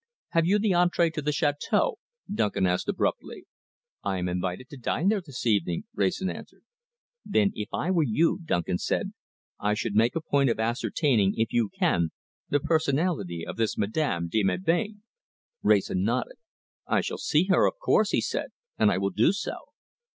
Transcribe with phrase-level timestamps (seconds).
[0.29, 1.97] "Have you the entrée to the chateâu?"
[2.33, 3.45] Duncan asked abruptly.
[4.01, 6.63] "I am invited to dine there this evening," Wrayson answered.
[7.23, 9.13] "Then, if I were you," Duncan said,
[9.59, 12.09] "I should make a point of ascertaining, if you can,
[12.49, 15.03] the personality of this Madame de Melbain."
[15.61, 16.37] Wrayson nodded.
[16.87, 18.49] "I shall see her, of course," he said,
[18.79, 19.53] "and I will do so."